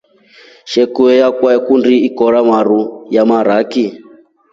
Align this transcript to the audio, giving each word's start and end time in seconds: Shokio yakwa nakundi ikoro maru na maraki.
Shokio 0.71 1.09
yakwa 1.21 1.49
nakundi 1.53 1.93
ikoro 2.07 2.39
maru 2.49 2.79
na 3.13 3.21
maraki. 3.29 3.85